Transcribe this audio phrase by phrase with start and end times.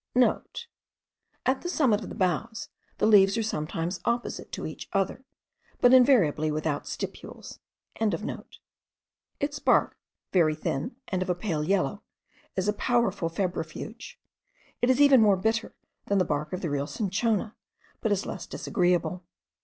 [0.07, 5.23] *(* At the summit of the boughs, the leaves are sometimes opposite to each other,
[5.79, 7.59] but invariably without stipules.)
[9.39, 9.99] Its bark
[10.33, 12.01] very thin, and of a pale yellow,
[12.55, 14.17] is a powerful febrifuge.
[14.81, 15.75] It is even more bitter
[16.07, 17.55] than the bark of the real cinchona,
[18.01, 19.23] but is less disagreeable.